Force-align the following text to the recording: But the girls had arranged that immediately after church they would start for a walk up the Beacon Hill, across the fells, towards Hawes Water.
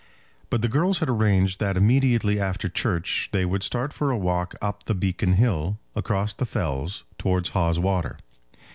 But 0.49 0.63
the 0.63 0.67
girls 0.67 0.97
had 0.97 1.09
arranged 1.09 1.59
that 1.59 1.77
immediately 1.77 2.39
after 2.39 2.67
church 2.67 3.29
they 3.31 3.45
would 3.45 3.61
start 3.61 3.93
for 3.93 4.09
a 4.09 4.17
walk 4.17 4.55
up 4.59 4.85
the 4.85 4.95
Beacon 4.95 5.33
Hill, 5.33 5.77
across 5.95 6.33
the 6.33 6.47
fells, 6.47 7.03
towards 7.19 7.49
Hawes 7.49 7.77
Water. 7.79 8.17